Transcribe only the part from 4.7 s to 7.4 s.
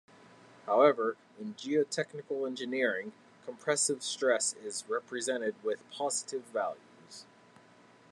represented with positive values.